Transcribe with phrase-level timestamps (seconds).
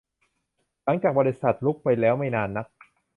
[0.83, 2.67] หลังจากบริษัทลุกไปแล้วไม่นานนัก